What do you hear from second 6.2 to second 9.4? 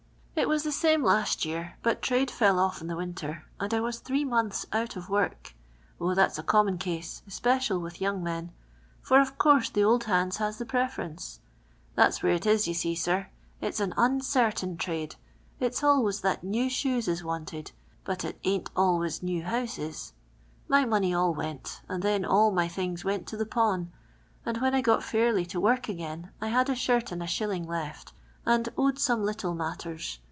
's a common case, especial with ycur.g men, for of